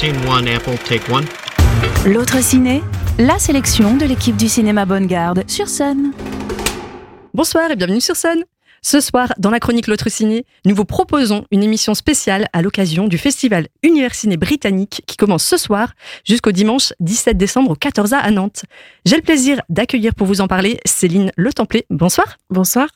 [0.00, 1.24] Scene one, Apple, take one.
[2.06, 2.84] L'autre ciné,
[3.18, 6.12] la sélection de l'équipe du cinéma Bonne Garde sur scène.
[7.34, 8.44] Bonsoir et bienvenue sur scène.
[8.80, 13.08] Ce soir, dans la chronique L'autre ciné, nous vous proposons une émission spéciale à l'occasion
[13.08, 18.30] du festival Universiné britannique qui commence ce soir jusqu'au dimanche 17 décembre au 14A à
[18.30, 18.66] Nantes.
[19.04, 21.86] J'ai le plaisir d'accueillir pour vous en parler Céline Le Templé.
[21.90, 22.36] Bonsoir.
[22.50, 22.86] Bonsoir.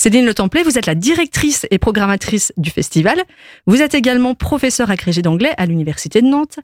[0.00, 3.22] Céline Le Templé, vous êtes la directrice et programmatrice du festival.
[3.66, 6.58] Vous êtes également professeur agrégé d'anglais à l'Université de Nantes.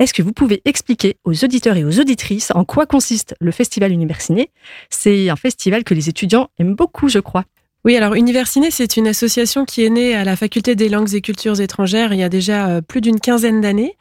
[0.00, 3.92] Est-ce que vous pouvez expliquer aux auditeurs et aux auditrices en quoi consiste le festival
[3.92, 4.50] Universiné?
[4.90, 7.44] C'est un festival que les étudiants aiment beaucoup, je crois.
[7.84, 11.20] Oui, alors Universiné, c'est une association qui est née à la Faculté des langues et
[11.20, 13.96] cultures étrangères il y a déjà euh, plus d'une quinzaine d'années.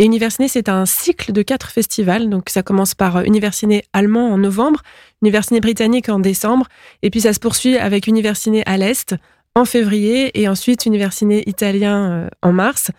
[0.00, 2.30] Et Universiné, c'est un cycle de quatre festivals.
[2.30, 4.80] Donc, ça commence par euh, Universiné allemand en novembre,
[5.20, 6.68] Universiné britannique en décembre,
[7.02, 9.14] et puis ça se poursuit avec Universiné à l'Est
[9.54, 12.92] en février et ensuite Universiné italien euh, en mars.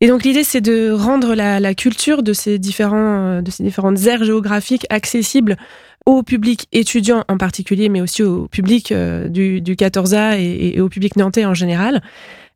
[0.00, 4.04] Et donc l'idée c'est de rendre la, culture de ces différents euh, de ces différentes
[4.06, 5.56] aires géographiques accessibles
[6.04, 11.44] au public étudiant en particulier, mais aussi au public du, 14A et, au public nantais
[11.44, 12.02] en général.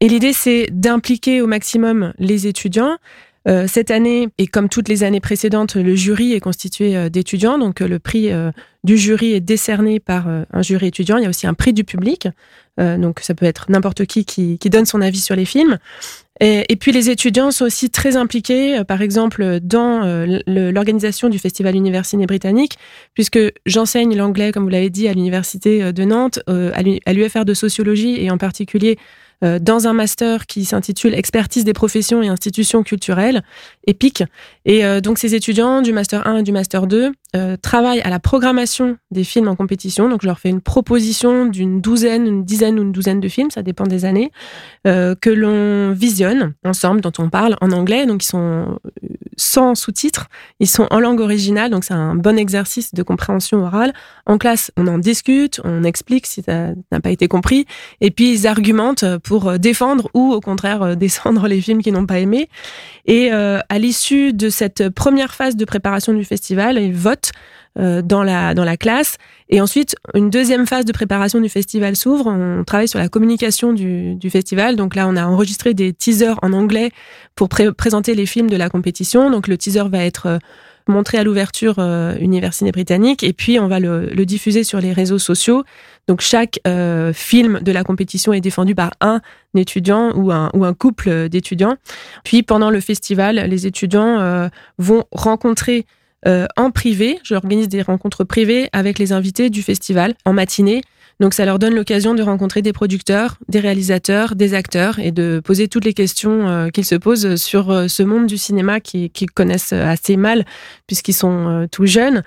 [0.01, 2.97] Et l'idée c'est d'impliquer au maximum les étudiants,
[3.47, 7.59] euh, cette année, et comme toutes les années précédentes, le jury est constitué euh, d'étudiants.
[7.59, 8.31] Donc euh, le prix
[8.85, 11.17] du jury est décerné par un jury étudiant.
[11.17, 12.29] Il y a aussi un prix du public.
[12.79, 15.79] donc ça peut être n'importe qui, qui, donne son avis sur les films.
[16.41, 20.03] Et, puis les étudiants sont aussi très impliqués, par exemple, dans
[20.47, 22.77] l'organisation du Festival Universiné britannique,
[23.15, 28.23] puisque j'enseigne l'anglais, comme vous l'avez dit, à l'Université de Nantes, à l'UFR de sociologie
[28.23, 28.99] et en particulier
[29.45, 33.43] euh, dans un master qui s'intitule Expertise des professions et institutions culturelles,
[33.87, 34.25] EPIC.
[34.65, 38.11] Et euh, donc ces étudiants du master 1 et du master 2 euh, travaillent à
[38.11, 40.09] la programmation des films en compétition.
[40.09, 43.51] Donc je leur fais une proposition d'une douzaine, une dizaine ou une douzaine de films,
[43.51, 44.31] ça dépend des années,
[44.85, 48.07] que l'on visionne ensemble, dont on parle en anglais.
[48.07, 48.79] Donc ils sont
[49.37, 50.29] sans sous-titres,
[50.61, 53.93] ils sont en langue originale, donc c'est un bon exercice de compréhension orale.
[54.27, 57.67] En classe, on en discute, on explique si ça n'a pas été compris,
[58.01, 61.95] et puis ils argumentent pour euh, défendre ou au contraire euh, descendre les films qu'ils
[61.95, 62.49] n'ont pas aimés.
[63.07, 67.24] Et euh, à l'issue de cette première phase de préparation du festival, ils votent
[67.77, 69.17] dans la dans la classe
[69.49, 72.29] et ensuite une deuxième phase de préparation du festival s'ouvre.
[72.29, 74.77] On travaille sur la communication du, festival.
[74.77, 76.93] Donc là, on a enregistré des teasers en anglais
[77.35, 79.29] pour présenter les films de la compétition.
[79.29, 80.39] Donc le teaser va être
[80.87, 85.19] montré à l'ouverture euh, université britannique et puis on va le, diffuser sur les réseaux
[85.19, 85.65] sociaux.
[86.09, 89.21] Donc chaque euh, film de la compétition est défendu par un
[89.55, 91.77] étudiant ou un, ou un couple d'étudiants.
[92.25, 94.49] Puis pendant le festival, les étudiants euh,
[94.79, 95.87] vont rencontrer
[96.27, 100.83] euh, en privé, j'organise des rencontres privées avec les invités du festival en matinée
[101.21, 105.41] donc ça leur donne l'occasion de rencontrer des producteurs, des réalisateurs, des acteurs et de
[105.45, 109.11] poser toutes les questions euh, qu'ils se posent sur euh, ce monde du cinéma qu'ils
[109.33, 110.45] connaissent assez mal
[110.87, 112.25] puisqu'ils sont euh, tout jeunes.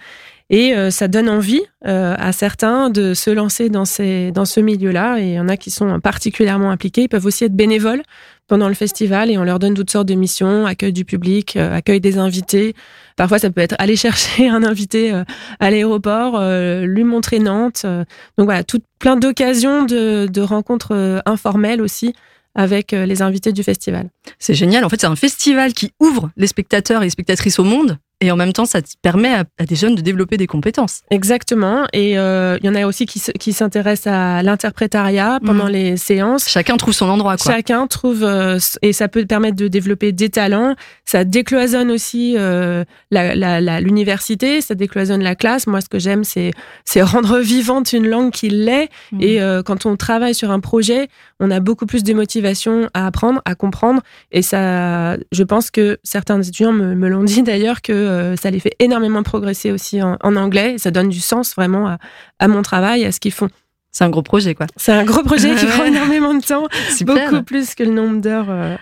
[0.49, 5.19] Et ça donne envie à certains de se lancer dans, ces, dans ce milieu-là.
[5.19, 7.03] Et il y en a qui sont particulièrement impliqués.
[7.03, 8.01] Ils peuvent aussi être bénévoles
[8.47, 11.99] pendant le festival et on leur donne toutes sortes de missions, accueil du public, accueil
[11.99, 12.75] des invités,
[13.17, 15.25] Parfois, ça peut être aller chercher un invité euh,
[15.59, 17.81] à l'aéroport, euh, lui montrer Nantes.
[17.83, 18.05] Euh.
[18.37, 22.15] donc voilà, tout plein d'occasions de, de rencontres informelles aussi
[22.55, 24.09] avec les invités du festival.
[24.39, 24.83] C'est génial.
[24.83, 28.31] En fait, c'est un festival qui ouvre les spectateurs et les spectatrices au monde et
[28.31, 31.01] en même temps, ça permet à, des jeunes de développer des compétences.
[31.11, 31.85] Exactement.
[31.93, 35.71] Et euh, il y en a aussi qui, qui s'intéressent à l'interprétariat pendant mmh.
[35.71, 36.49] les séances.
[36.49, 37.37] Chacun trouve son endroit.
[37.37, 37.53] Quoi.
[37.53, 40.75] Chacun trouve, euh, et ça peut permettre de développer des talents.
[41.05, 45.67] Ça décloisonne aussi euh, l'université, la, ça décloisonne la classe.
[45.67, 46.53] Moi, ce que j'aime, c'est
[46.99, 48.89] rendre vivante une langue qui l'est.
[49.11, 49.21] Mmh.
[49.21, 51.07] Et euh, quand on travaille sur un projet,
[51.39, 54.01] on a beaucoup plus de motivation à apprendre, à comprendre.
[54.31, 58.59] Et ça, je pense que certains étudiants me, l'ont dit d'ailleurs que euh, ça les
[58.59, 60.75] fait énormément progresser aussi en, anglais.
[60.77, 61.97] Ça donne du sens vraiment
[62.39, 63.49] à, mon travail, à ce qu'ils font.
[63.97, 64.67] C'est un gros projet, quoi.
[64.75, 66.67] C'est un gros projet qui prend énormément de temps,
[67.01, 68.75] beaucoup plus que le nombre d'heures euh,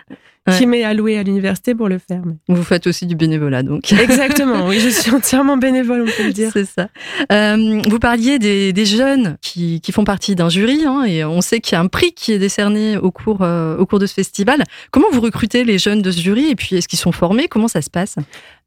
[0.58, 2.22] qui m'est alloué à l'université pour le faire.
[2.50, 3.94] Vous faites aussi du bénévolat, donc.
[3.94, 6.50] Exactement, oui, je suis entièrement bénévole, on peut le dire.
[6.52, 6.90] C'est ça.
[7.32, 11.76] Euh, vous parliez des, jeunes qui, font partie d'un jury, hein, et on sait qu'il
[11.76, 14.66] y a un prix qui est décerné au cours, au cours de ce festival.
[14.92, 17.48] Comment vous recrutez les jeunes de ce jury, et puis est-ce qu'ils sont formés?
[17.48, 18.18] Comment ça se passe?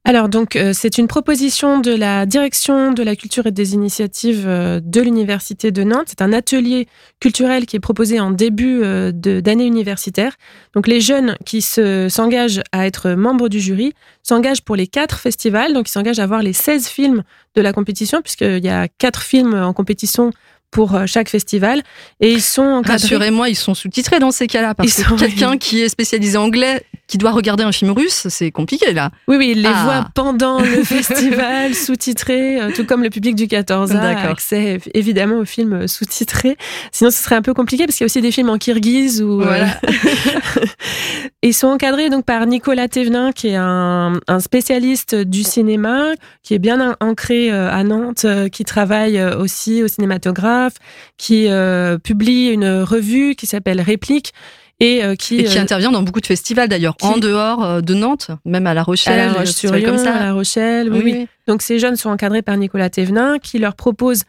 [0.08, 4.46] Alors donc euh, c'est une proposition de la direction de la culture et des initiatives
[4.48, 6.06] euh, de l'université de Nantes.
[6.08, 6.88] C'est un atelier
[7.20, 10.32] culturel qui est proposé en début euh, d'année universitaire.
[10.72, 15.74] Donc les jeunes qui s'engagent à être membres du jury s'engagent pour les quatre festivals.
[15.74, 17.22] Donc ils s'engagent à voir les 16 films
[17.54, 20.30] de la compétition puisqu'il y a quatre films en compétition
[20.70, 21.82] pour chaque festival
[22.20, 25.88] et ils sont rassurez-moi ils sont sous-titrés dans ces cas-là parce que quelqu'un qui est
[25.88, 29.10] spécialisé anglais qui doit regarder un film russe, c'est compliqué là.
[29.26, 29.82] Oui, oui, il les Ah.
[29.84, 35.38] voit pendant le festival, sous-titrés, euh, tout comme le public du 14 a accès évidemment
[35.38, 36.56] aux films euh, sous-titrés.
[36.92, 39.22] Sinon, ce serait un peu compliqué parce qu'il y a aussi des films en kirghize
[39.22, 39.68] ou Voilà.
[41.42, 46.08] Ils sont encadrés donc par Nicolas Thévenin, qui est un, un spécialiste du cinéma,
[46.42, 50.74] qui est bien an- ancré euh, à Nantes, euh, qui travaille euh, aussi au cinématographe,
[51.16, 54.32] qui euh, publie une revue qui s'appelle Réplique
[54.80, 57.64] et euh, qui, Et qui euh, intervient dans beaucoup de festivals d'ailleurs, qui- en dehors
[57.64, 60.14] euh, de Nantes, même à La à Rochelle, La festivals Roche-sur-Yon, comme ça.
[60.16, 61.26] à La Rochelle, oui, oui.
[61.46, 64.22] Donc ces jeunes sont encadrés par Nicolas Thévenin qui leur propose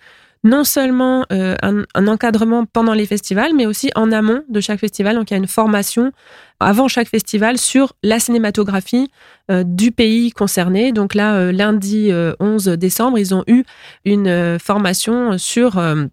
[0.45, 4.79] non seulement euh, un, un encadrement pendant les festivals, mais aussi en amont de chaque
[4.79, 5.17] festival.
[5.17, 6.13] Donc il y a une formation
[6.61, 9.11] avant chaque festival sur la cinématographie
[9.51, 10.93] euh, du pays concerné.
[10.93, 13.65] Donc là, euh, lundi euh, 11 décembre, ils ont eu
[14.05, 16.05] une formation sur euh,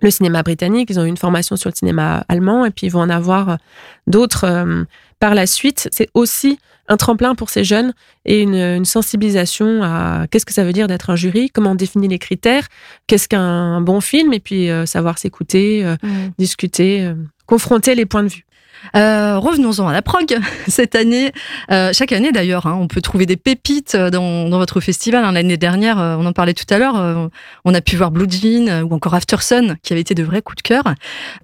[0.00, 2.90] le cinéma britannique, ils ont eu une formation sur le cinéma allemand, et puis ils
[2.90, 3.56] vont en avoir euh,
[4.06, 4.84] d'autres euh,
[5.20, 5.88] par la suite.
[5.92, 6.58] C'est aussi
[6.88, 7.94] un tremplin pour ces jeunes
[8.26, 11.74] et une, une sensibilisation à qu'est-ce que ça veut dire d'être un jury, comment on
[11.74, 12.68] définit les critères,
[13.08, 16.30] qu'est-ce qu'un bon film, et puis euh, savoir s'écouter, euh, Mm.
[16.38, 17.14] discuter, euh,
[17.46, 18.44] confronter les points de vue.
[18.94, 20.36] Euh, Revenons-en à la prog.
[20.68, 21.32] Cette année,
[21.70, 25.24] euh, chaque année d'ailleurs, hein, on peut trouver des pépites dans, dans votre festival.
[25.24, 25.32] hein.
[25.32, 27.28] L'année dernière, euh, on en parlait tout à l'heure, euh,
[27.64, 30.22] on a pu voir Blue Jean euh, ou encore After Sun, qui avait été de
[30.22, 30.84] vrais coups de cœur.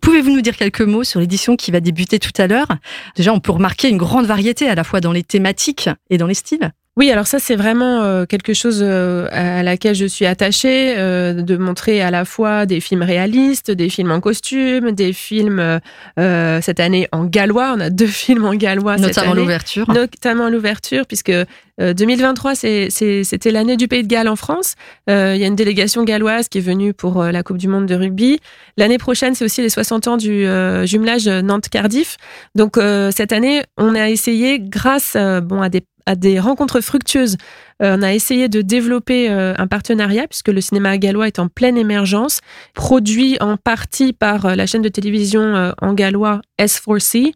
[0.00, 2.68] Pouvez-vous nous dire quelques mots sur l'édition qui va débuter tout à l'heure?
[3.16, 6.26] Déjà, on peut remarquer une grande variété à la fois dans les thématiques et dans
[6.26, 6.72] les styles.
[6.98, 11.32] Oui, alors ça c'est vraiment euh, quelque chose euh, à laquelle je suis attachée, euh,
[11.32, 15.80] de montrer à la fois des films réalistes, des films en costume, des films
[16.18, 17.72] euh, cette année en gallois.
[17.74, 19.90] On a deux films en gallois cette notamment l'ouverture.
[19.90, 24.74] notamment l'ouverture, puisque euh, 2023, c'est- c'est- c'était l'année du Pays de Galles en France.
[25.08, 27.86] Euh, Il y a une délégation galloise qui est venue pour la Coupe du Monde
[27.86, 28.38] de rugby.
[28.76, 32.18] L'année prochaine, c'est aussi les 60 ans du euh, jumelage Nantes-Cardiff.
[32.54, 37.36] Donc euh, cette année, on a essayé, grâce bon, à, des, à des rencontres fructueuses,
[37.82, 41.48] euh, on a essayé de développer euh, un partenariat, puisque le cinéma gallois est en
[41.48, 42.40] pleine émergence,
[42.74, 47.32] produit en partie par euh, la chaîne de télévision en gallois S4C.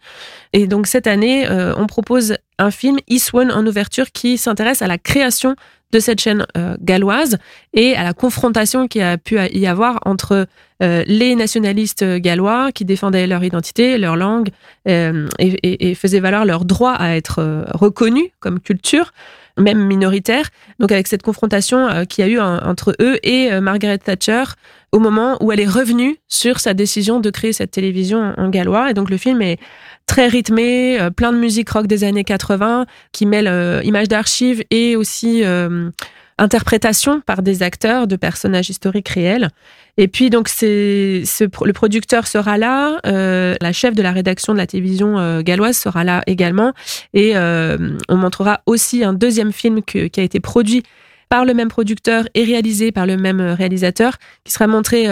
[0.52, 1.46] Et donc cette année,
[1.76, 2.98] on propose un film,
[3.32, 5.56] One, en ouverture, qui s'intéresse à la création
[5.93, 7.38] de cette chaîne euh, galloise
[7.73, 10.47] et à la confrontation qui a pu y avoir entre
[10.83, 14.50] euh, les nationalistes gallois qui défendaient leur identité, leur langue
[14.88, 19.12] euh, et, faisaient valoir leur droit à être reconnus comme culture,
[19.56, 20.50] même minoritaire.
[20.81, 24.44] Donc avec cette confrontation qu'il y a eu en- entre eux et Margaret Thatcher
[24.93, 28.91] au moment où elle est revenue sur sa décision de créer cette télévision en gallois.
[28.91, 29.59] Et donc le film est
[30.06, 34.62] très rythmé, euh, plein de musique rock des années 80 qui mêle euh, images d'archives
[34.70, 35.91] et aussi euh,
[36.38, 39.49] interprétation par des acteurs de personnages historiques réels.
[39.97, 44.53] Et puis donc c'est ce, le producteur sera là, euh, la chef de la rédaction
[44.53, 46.73] de la télévision euh, galloise sera là également,
[47.14, 50.82] et on montrera aussi un deuxième film que- qui a été produit
[51.31, 55.09] par le même producteur et réalisé par le même réalisateur, qui sera montré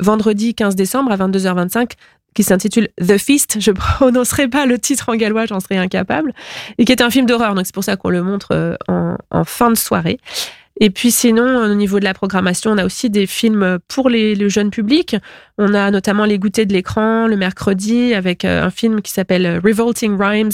[0.00, 1.92] vendredi 15 décembre à 22h25
[2.34, 3.56] qui s'intitule The Feast.
[3.60, 6.32] Je prononcerai pas le titre en gallois, j'en serais incapable.
[6.78, 9.44] Et qui est un film d'horreur, donc c'est pour ça qu'on le montre euh, en,
[9.44, 10.18] fin de soirée.
[10.80, 14.36] Et puis sinon, au niveau de la programmation, on a aussi des films pour les,
[14.36, 15.16] le jeune public.
[15.58, 19.60] On a notamment Les Goûters de l'écran le mercredi avec euh, un film qui s'appelle
[19.64, 20.52] Revolting Rhymes,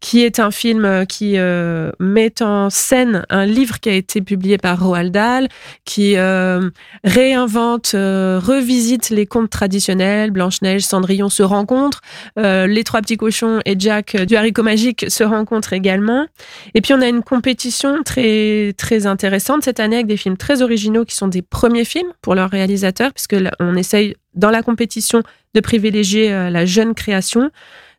[0.00, 4.20] qui est un film euh, qui euh, met en scène un livre qui a été
[4.20, 5.48] publié par Roald Dahl,
[5.84, 6.70] qui euh,
[7.02, 10.30] réinvente, euh, revisite les contes traditionnels.
[10.30, 12.00] Blanche-Neige, Cendrillon se rencontrent.
[12.38, 16.26] Euh, les Trois Petits Cochons et Jack euh, du Haricot Magique se rencontrent également.
[16.74, 20.62] Et puis on a une compétition très très intéressante cette année avec des films très
[20.62, 25.22] originaux qui sont des premiers films pour leurs réalisateurs, puisque on essaye dans la compétition
[25.54, 27.50] de privilégier la jeune création.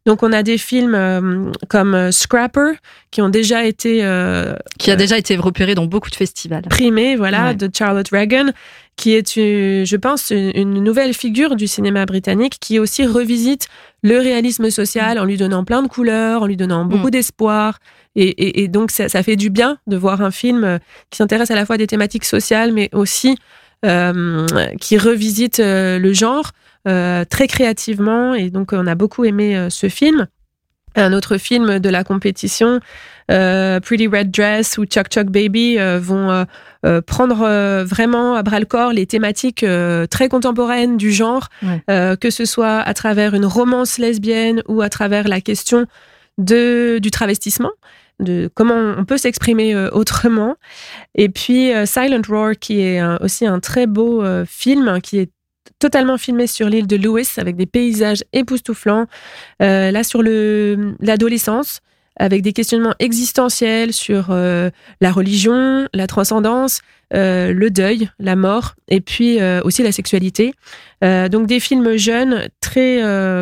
[0.06, 2.72] Donc on a des films euh, comme euh, Scrapper
[3.12, 6.64] qui ont déjà été euh, Qui a déjà été repéré dans beaucoup de festivals.
[6.70, 7.56] primés, voilà, Ouais.
[7.56, 8.48] de Charlotte Reagan,
[8.96, 13.68] qui est, une- je pense, une, une nouvelle figure du cinéma britannique qui aussi revisite
[14.02, 17.12] le réalisme social en lui donnant plein de couleurs, en lui donnant beaucoup Mm.
[17.12, 17.80] d'espoir.
[18.16, 20.80] Et, et- et donc ça, ça fait du bien de voir un film
[21.12, 23.38] qui s'intéresse à la fois à des thématiques sociales, mais aussi
[23.86, 24.46] euh,
[24.82, 26.52] qui revisite le genre
[26.86, 28.34] très créativement.
[28.34, 30.28] Et donc on a beaucoup aimé euh, ce film.
[30.96, 32.80] Un autre film de la compétition,
[33.30, 36.46] euh, Pretty Red Dress ou Chuck Chuck Baby, euh, vont euh,
[36.84, 41.48] euh, prendre euh, vraiment à bras le corps les thématiques euh, très contemporaines du genre,
[41.62, 41.84] Ouais.
[41.92, 45.86] euh, que ce soit à travers une romance lesbienne ou à travers la question
[46.40, 47.72] de, du travestissement,
[48.20, 50.56] de comment on peut s'exprimer euh, autrement.
[51.14, 55.20] Et puis euh, Silent Roar, qui est un- aussi un très beau euh, film, qui
[55.20, 55.30] est
[55.80, 59.08] totalement filmé sur l'île de Lewis avec des paysages époustouflants.
[59.62, 61.82] Euh, là, sur le l'adolescence,
[62.20, 64.70] avec des questionnements existentiels sur euh,
[65.02, 66.82] la religion, la transcendance,
[67.14, 70.54] euh, le deuil, la mort, et puis euh, aussi la sexualité.
[71.02, 73.02] donc des films jeunes très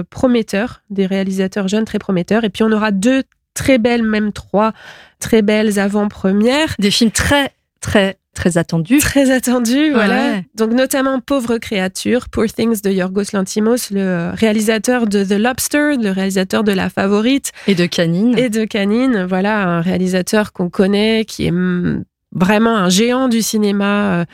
[0.10, 2.44] prometteurs, des réalisateurs jeunes très prometteurs.
[2.44, 3.24] Et puis on aura deux
[3.56, 4.74] très belles, même trois
[5.20, 6.76] très belles avant-premières.
[6.78, 7.52] Des films très,
[7.82, 9.00] très très attendu.
[9.00, 10.42] Très attendu, voilà.
[10.56, 16.12] Donc notamment Pauvre créature, Poor Things de Yorgos Lantimos, le réalisateur de The Lobster, le
[16.12, 17.52] réalisateur de La Favorite.
[17.68, 18.38] Et de Canine.
[18.38, 21.54] Et de Canine, voilà, un réalisateur qu'on connaît, qui est
[22.32, 24.20] vraiment un géant du cinéma.
[24.22, 24.26] Euh,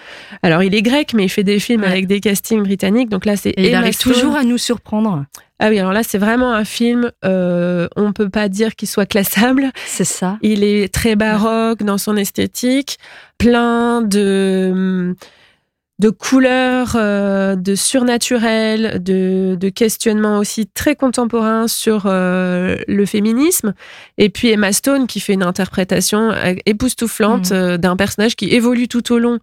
[0.41, 3.09] alors, il est grec, mais il fait des films avec des castings britanniques.
[3.09, 3.53] Donc là, c'est.
[3.57, 5.25] Il arrive toujours à nous surprendre.
[5.65, 9.05] Ah oui, alors là, c'est vraiment un film, euh, on peut pas dire qu'il soit
[9.05, 9.71] classable.
[9.85, 10.37] C'est ça.
[10.41, 12.99] Il est très baroque dans son esthétique,
[13.37, 15.15] plein de
[15.99, 23.73] de couleurs, euh, de surnaturel, de, de questionnements aussi très contemporains sur euh, le féminisme.
[24.17, 27.77] Et puis Emma Stone qui fait une interprétation euh, époustouflante mmh.
[27.77, 29.39] d'un personnage qui évolue tout au long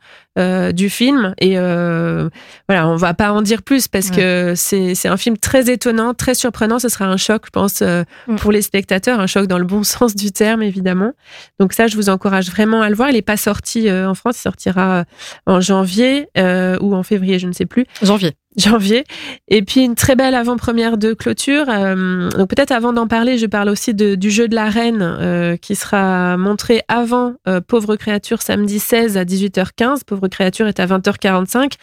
[0.73, 1.35] du film.
[1.39, 6.15] Et voilà, on va pas en dire plus parce que c'est un film très étonnant,
[6.15, 6.79] très surprenant.
[6.79, 8.37] Ce sera un choc, je pense, mmh.
[8.37, 11.13] pour les spectateurs, un choc dans le bon sens du terme, évidemment.
[11.59, 13.11] Donc ça, je vous encourage vraiment à le voir.
[13.11, 15.05] Il n'est pas sorti en France, il sortira
[15.47, 16.29] en janvier.
[16.39, 17.87] Euh, ou en février, je ne sais plus.
[18.03, 18.35] Janvier.
[18.57, 19.05] Janvier.
[19.49, 21.67] Et puis une très belle avant-première de clôture.
[21.69, 25.57] Euh, donc peut-être avant d'en parler, je parle aussi du jeu de la reine euh,
[25.57, 27.35] qui sera montré avant
[27.69, 30.05] Pauvre créature samedi 16 à 18h15.
[30.05, 31.75] Pauvre créature est à 20h45.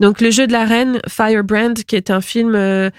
[0.00, 2.90] Donc le jeu de la reine, Firebrand, qui est un film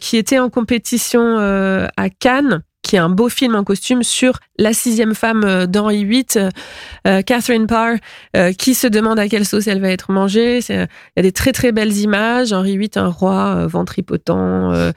[0.00, 2.62] qui était en compétition à Cannes
[2.94, 6.50] qui est un beau film en costume sur la sixième femme euh, d'Henri VIII, euh,
[7.08, 7.96] euh, Catherine Parr,
[8.56, 10.60] qui se demande à quelle sauce elle va être mangée.
[10.68, 10.86] Il
[11.16, 12.52] y a des très très belles images.
[12.52, 14.92] Henri VIII, un roi ventripotent,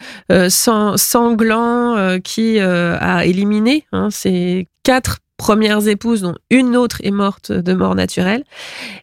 [0.49, 7.73] sanglant, qui a éliminé hein, ses quatre premières épouses, dont une autre est morte de
[7.73, 8.43] mort naturelle.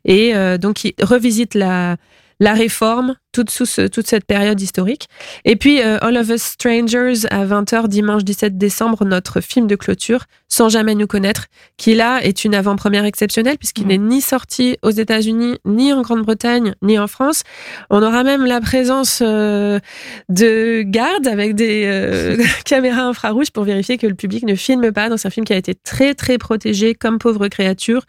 [0.05, 1.97] Et donc, il revisite la,
[2.39, 5.09] la réforme, toute, sous toute cette période historique.
[5.45, 9.77] Et puis euh, All of Us Strangers à 20h dimanche 17 décembre, notre film de
[9.77, 13.89] clôture, sans jamais nous connaître, qui là est une avant-première exceptionnelle puisqu'il mmh.
[13.89, 17.43] n'est ni sorti aux États-Unis, ni en Grande-Bretagne, ni en France.
[17.91, 19.81] On aura même la présence euh,
[20.29, 25.09] de gardes avec des euh, caméras infrarouges pour vérifier que le public ne filme pas.
[25.09, 28.03] Donc c'est un film qui a été très très protégé comme pauvre créature.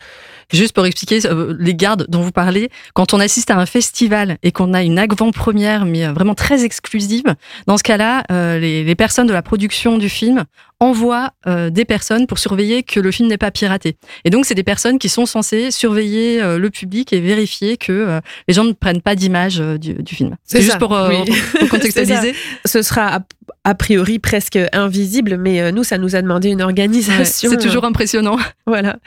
[0.53, 1.19] Juste pour expliquer
[1.57, 4.99] les gardes dont vous parlez, quand on assiste à un festival et qu'on a une
[5.15, 7.35] avant-première, mais vraiment très exclusive,
[7.67, 8.23] dans ce cas-là,
[8.59, 10.45] les, les personnes de la production du film
[10.79, 13.97] envoie euh, des personnes pour surveiller que le film n'est pas piraté.
[14.25, 17.91] Et donc, c'est des personnes qui sont censées surveiller euh, le public et vérifier que
[17.91, 20.35] euh, les gens ne prennent pas d'image du, film.
[20.43, 20.97] C'est juste pour,
[21.69, 22.35] contextualiser.
[22.65, 23.19] Ce sera
[23.63, 27.49] a, priori presque invisible, mais nous, ça nous a demandé une organisation.
[27.49, 28.37] c'est toujours impressionnant.
[28.65, 28.97] voilà.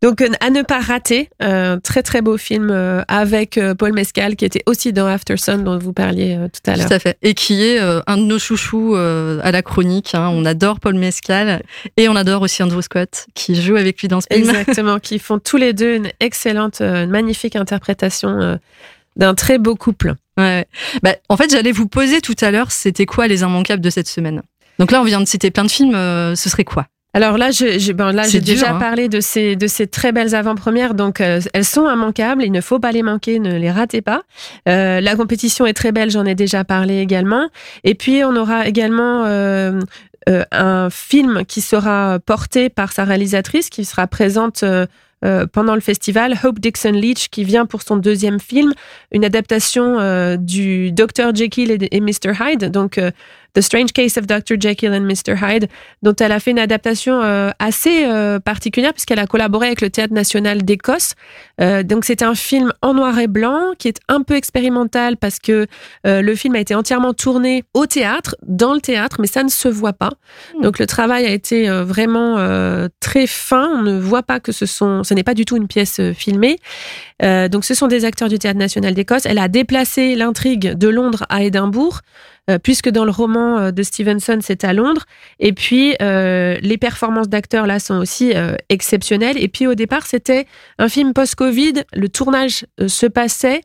[0.00, 3.92] Donc euh, à ne pas rater, un très très beau film euh, avec euh, Paul
[3.92, 6.86] Mescal qui était aussi dans After Sun dont vous parliez tout à l'heure.
[6.86, 7.18] Tout à fait.
[7.22, 10.14] Et qui est un de nos chouchous à la chronique.
[10.14, 10.28] Hein.
[10.32, 11.62] On adore Paul Mescal
[11.96, 14.48] et on adore aussi Andrew Scott qui joue avec lui dans ce film.
[14.48, 18.58] Exactement, qui font tous les deux une excellente, une magnifique interprétation
[19.16, 20.14] d'un très beau couple.
[20.36, 20.66] Ouais.
[21.02, 24.08] Bah, en fait, j'allais vous poser tout à l'heure, c'était quoi les immanquables de cette
[24.08, 24.42] semaine?
[24.78, 25.92] Donc là, on vient de citer plein de films.
[25.92, 26.86] ce serait quoi?
[27.14, 28.78] Alors là, je, ben là, j'ai déjà hein.
[28.78, 32.44] parlé de ces de ces très belles avant-premières, donc euh, elles sont immanquables.
[32.44, 34.22] Il ne faut pas les manquer, ne les ratez pas.
[34.68, 37.48] Euh, la compétition est très belle, j'en ai déjà parlé également.
[37.82, 39.80] Et puis on aura également euh,
[40.28, 44.62] euh un film qui sera porté par sa réalisatrice, qui sera présente.
[45.52, 48.72] pendant le festival, Hope Dixon Leach, qui vient pour son deuxième film,
[49.10, 51.34] une adaptation du Dr.
[51.34, 52.32] Jekyll et, et Mr.
[52.38, 52.70] Hyde.
[52.70, 53.00] Donc,
[53.54, 54.56] The Strange Case of Dr.
[54.60, 55.34] Jekyll and Mr.
[55.40, 55.68] Hyde,
[56.02, 59.90] dont elle a fait une adaptation euh, assez euh, particulière puisqu'elle a collaboré avec le
[59.90, 61.14] Théâtre national d'Écosse.
[61.60, 65.38] Euh, donc c'est un film en noir et blanc qui est un peu expérimental parce
[65.38, 65.66] que
[66.04, 69.68] le film a été entièrement tourné au théâtre, dans le théâtre, mais ça ne se
[69.68, 70.10] voit pas.
[70.54, 70.62] Hmm.
[70.62, 72.36] Donc le travail a été vraiment
[73.00, 73.68] très fin.
[73.74, 76.58] On ne voit pas que ce sont, ce n'est pas du tout une pièce filmée.
[77.22, 79.26] donc ce sont des acteurs du Théâtre national d'Écosse.
[79.26, 82.00] Elle a déplacé l'intrigue de Londres à Édimbourg.
[82.48, 85.04] Euh, puisque dans le roman euh, de Stevenson, c'est à Londres.
[85.38, 88.32] Et puis, euh, les performances d'acteurs là sont aussi
[88.68, 89.36] exceptionnelles.
[89.42, 90.46] Et puis, au départ, c'était
[90.78, 91.84] un film post-Covid.
[91.92, 93.62] Le tournage se passait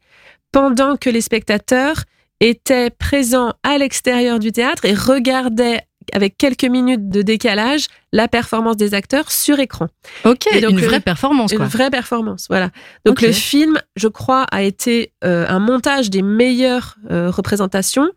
[0.51, 2.03] pendant que les spectateurs
[2.39, 8.75] étaient présents à l'extérieur du théâtre et regardaient avec quelques minutes de décalage la performance
[8.75, 9.87] des acteurs sur écran.
[10.25, 11.53] Ok, donc, une vraie performance.
[11.53, 11.63] Quoi.
[11.63, 12.69] Une vraie performance, voilà.
[13.05, 18.09] Donc le film, je crois, a été un montage des meilleures représentations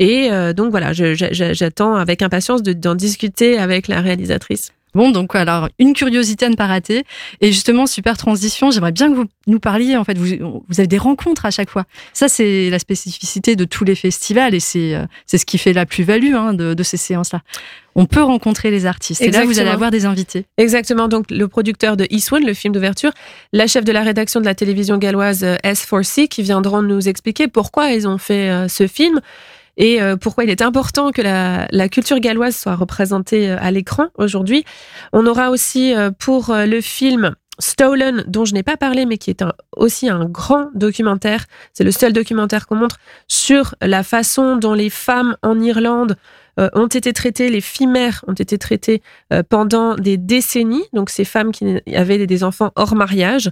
[0.00, 4.72] et euh, donc voilà, j'attends avec impatience d'en discuter avec la réalisatrice.
[4.94, 7.04] Bon, donc alors une curiosité à ne pas rater.
[7.40, 10.88] Et justement, super transition, j'aimerais bien que vous nous parliez, en fait, vous, vous avez
[10.88, 11.84] des rencontres à chaque fois.
[12.12, 15.74] Ça, c'est la spécificité de tous les festivals et c'est euh, c'est ce qui fait
[15.74, 17.42] la plus-value hein, de, de ces séances-là.
[17.94, 19.20] On peut rencontrer les artistes.
[19.20, 20.46] Et là, vous allez avoir des invités.
[20.56, 21.08] Exactement.
[21.08, 23.12] Donc, le producteur de Eastwood, le film d'ouverture,
[23.52, 27.48] la chef de la rédaction de la télévision galloise euh, S4C, qui viendront nous expliquer
[27.48, 29.20] pourquoi ils ont fait ce film
[29.76, 34.08] et euh, pourquoi il est important que la, culture galloise soit représentée euh, à l'écran
[34.16, 34.64] aujourd'hui.
[35.12, 39.30] On aura aussi euh, pour le film Stolen, dont je n'ai pas parlé, mais qui
[39.30, 39.44] est
[39.76, 41.44] aussi un grand documentaire.
[41.74, 42.96] C'est le seul documentaire qu'on montre
[43.28, 46.16] sur la façon dont les femmes en Irlande
[46.58, 49.02] ont été traitées, les filles mères ont été traitées
[49.32, 50.84] euh, pendant des décennies.
[50.92, 53.50] Donc ces femmes qui avaient des enfants hors mariage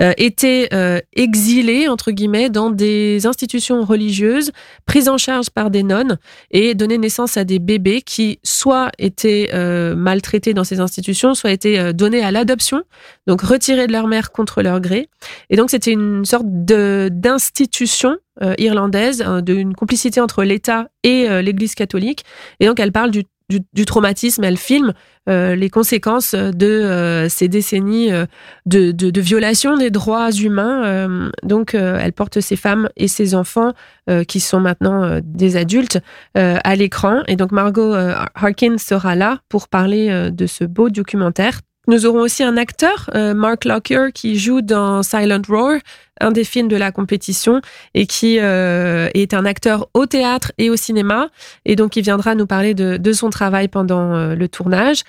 [0.00, 0.68] euh, étaient
[1.14, 4.52] exilées entre guillemets dans des institutions religieuses,
[4.86, 6.18] prises en charge par des nonnes
[6.50, 9.50] et donnaient naissance à des bébés qui soit étaient
[9.96, 12.82] maltraités dans ces institutions, soit étaient donnés à l'adoption,
[13.26, 15.08] donc retirés de leur mère contre leur gré.
[15.50, 18.16] Et donc c'était une sorte d'institution euh,
[18.58, 22.24] irlandaise, hein, d'une complicité entre l'État et euh, l'Église catholique.
[22.60, 24.92] Et donc, elle parle du, du, traumatisme, elle filme
[25.28, 28.10] euh, les conséquences de ces décennies
[28.66, 31.30] de, de, de, violation des droits humains.
[31.42, 33.72] donc, elle porte ces femmes et ces enfants
[34.26, 35.98] qui sont maintenant des adultes
[36.34, 37.22] à l'écran.
[37.26, 37.94] Et donc, Margot
[38.34, 43.32] Harkin sera là pour parler de ce beau documentaire nous aurons aussi un acteur, euh,
[43.32, 45.78] Mark Lockyer, qui joue dans Silent Roar,
[46.20, 47.62] un des films de la compétition,
[47.94, 51.30] et qui euh, est un acteur au théâtre et au cinéma.
[51.64, 55.02] Et donc, il viendra nous parler de, son travail pendant euh, le tournage.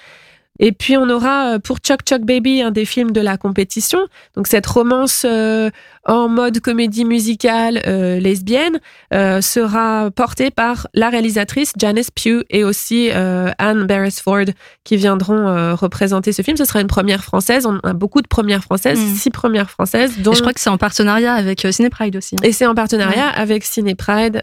[0.59, 3.99] Et puis on aura euh, pour Chuck Chuck Baby un des films de la compétition.
[4.35, 5.69] Donc cette romance euh,
[6.05, 8.79] en mode comédie musicale euh, lesbienne
[9.13, 14.45] euh, sera portée par la réalisatrice Janice Pugh et aussi euh, Anne Beresford
[14.83, 15.29] qui viendront
[15.75, 16.57] représenter ce film.
[16.57, 17.65] Ce sera une première française.
[17.65, 19.15] On a beaucoup de premières françaises, mm.
[19.15, 20.17] six premières françaises.
[20.19, 20.31] Dont...
[20.31, 22.35] Et je crois que c'est en partenariat avec Ciné Pride aussi.
[22.35, 22.43] Hein.
[22.43, 23.41] Et c'est en partenariat ouais.
[23.41, 24.41] avec Ciné Pride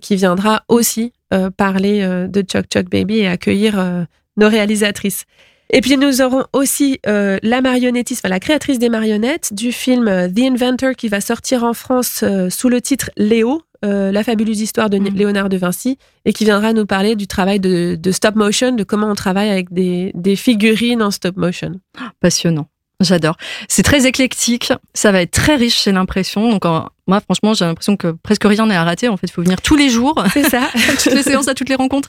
[0.00, 1.12] qui viendra aussi
[1.56, 5.24] parler de Chuck Chuck Baby et accueillir nos réalisatrices.
[5.70, 10.08] Et puis nous aurons aussi euh, la marionnettiste, enfin, la créatrice des marionnettes du film
[10.08, 14.22] euh, The Inventor qui va sortir en France euh, sous le titre Léo, euh, la
[14.22, 15.14] fabuleuse histoire de mmh.
[15.14, 18.84] Léonard de Vinci, et qui viendra nous parler du travail de, de stop motion, de
[18.84, 21.80] comment on travaille avec des, des figurines en stop motion.
[22.20, 22.68] Passionnant.
[23.00, 23.36] J'adore.
[23.68, 26.50] C'est très éclectique, ça va être très riche, j'ai l'impression.
[26.50, 29.08] Donc en, moi, franchement, j'ai l'impression que presque rien n'est à rater.
[29.08, 30.24] En fait, il faut venir tous les jours.
[30.32, 30.70] C'est ça.
[31.02, 32.08] toutes les séances, à toutes les rencontres.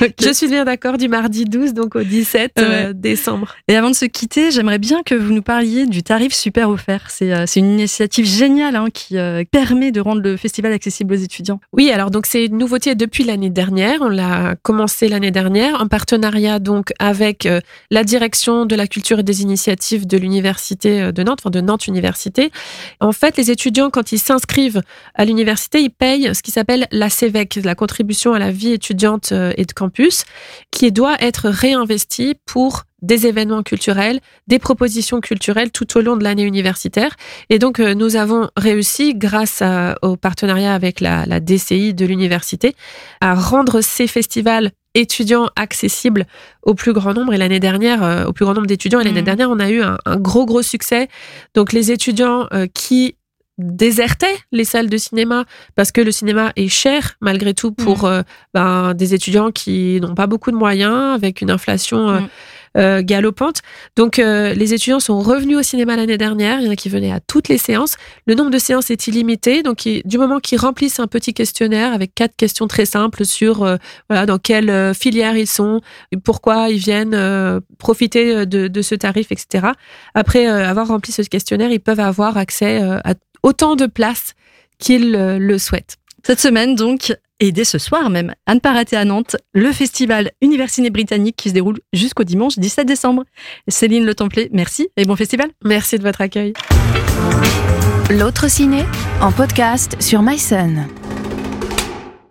[0.00, 0.14] okay.
[0.22, 2.64] Je suis bien d'accord du mardi 12, donc au 17 ouais.
[2.64, 3.56] euh, décembre.
[3.66, 7.10] Et avant de se quitter, j'aimerais bien que vous nous parliez du tarif super offert.
[7.10, 11.18] C'est euh, une initiative géniale hein, qui euh, permet de rendre le festival accessible aux
[11.18, 11.60] étudiants.
[11.72, 13.98] Oui, alors donc c'est une nouveauté depuis l'année dernière.
[14.00, 19.18] On l'a commencé l'année dernière en partenariat donc avec euh, la direction de la culture
[19.18, 22.50] et des initiatives de l'université de Nantes, enfin de Nantes Université.
[23.00, 24.82] En fait, les étudiants, quand ils s'inscrivent
[25.14, 29.32] à l'université, ils payent ce qui s'appelle la CEVEC, la contribution à la vie étudiante
[29.32, 30.24] euh, et de campus,
[30.70, 36.24] qui doit être réinvestie pour des événements culturels, des propositions culturelles tout au long de
[36.24, 37.14] l'année universitaire.
[37.50, 42.04] Et donc, euh, nous avons réussi, grâce à, au partenariat avec la, la DCI de
[42.06, 42.74] l'université,
[43.20, 46.26] à rendre ces festivals étudiants accessibles
[46.62, 47.34] au plus grand nombre.
[47.34, 49.24] Et l'année dernière, euh, au plus grand nombre d'étudiants, et l'année mmh.
[49.24, 51.08] dernière, on a eu un, un, gros, gros succès.
[51.54, 53.15] Donc, les étudiants euh, qui
[53.58, 58.06] désertaient les salles de cinéma parce que le cinéma est cher malgré tout pour mmh.
[58.06, 62.28] euh, ben, des étudiants qui n'ont pas beaucoup de moyens avec une inflation euh, mmh.
[62.76, 63.62] euh, galopante.
[63.96, 66.90] Donc euh, les étudiants sont revenus au cinéma l'année dernière, il y en a qui
[66.90, 67.96] venaient à toutes les séances.
[68.26, 71.94] Le nombre de séances est illimité, donc il, du moment qu'ils remplissent un petit questionnaire
[71.94, 73.76] avec quatre questions très simples sur euh,
[74.10, 75.80] voilà dans quelle filière ils sont,
[76.24, 77.18] pourquoi ils viennent
[77.78, 79.68] profiter de, de, ce tarif, etc.
[80.14, 83.14] Après avoir rempli ce questionnaire, ils peuvent avoir accès à
[83.46, 84.34] autant de places
[84.78, 85.96] qu'ils le souhaitent.
[86.26, 89.70] Cette semaine, donc, et dès ce soir même, à ne pas rater à Nantes, le
[89.70, 93.22] festival Universiné Britannique qui se déroule jusqu'au dimanche 17 décembre.
[93.68, 95.50] Céline Le Templet, merci et bon festival.
[95.64, 96.54] Merci de votre accueil.
[98.10, 98.84] L'autre ciné
[99.20, 100.88] en podcast sur MySun.